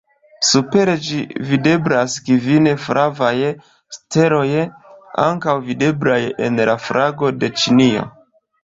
Super 0.51 0.91
ĝi 1.07 1.17
videblas 1.49 2.15
kvin 2.31 2.71
flavaj 2.87 3.35
steloj 3.99 4.49
ankaŭ 5.29 5.57
videblaj 5.71 6.21
en 6.49 6.63
la 6.73 6.81
flago 6.89 7.35
de 7.45 7.55
Ĉinio. 7.63 8.11